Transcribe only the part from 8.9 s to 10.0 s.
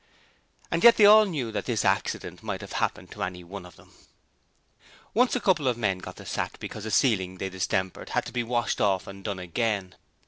and done again.